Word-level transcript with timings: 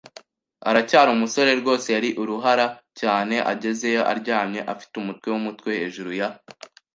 aracyari 0.69 1.09
umusore 1.11 1.51
rwose, 1.61 1.87
yari 1.95 2.09
uruhara 2.21 2.67
cyane. 2.99 3.35
Agezeyo, 3.51 4.01
aryamye, 4.11 4.59
afite 4.73 4.93
umutwe 4.97 5.27
w’umutwe 5.33 5.69
hejuru 5.81 6.11
ya 6.19 6.29